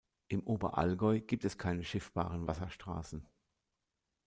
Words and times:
Im 0.29 0.41
Oberallgäu 0.47 1.19
gibt 1.19 1.45
es 1.45 1.59
keine 1.59 1.83
schiffbaren 1.83 2.47
Wasserstraßen. 2.47 3.27